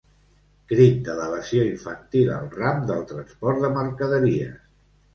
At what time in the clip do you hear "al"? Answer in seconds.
2.39-2.51